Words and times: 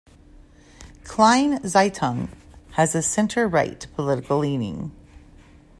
"Kleine 1.03 1.59
Zeitung" 1.63 2.29
has 2.71 2.95
a 2.95 3.03
center-right 3.03 3.85
political 3.93 4.39
leaning. 4.39 4.91